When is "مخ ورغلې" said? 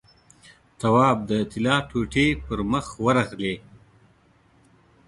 2.71-3.55